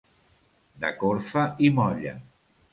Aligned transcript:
De 0.85 0.91
corfa 1.03 1.45
i 1.69 1.73
molla. 1.81 2.19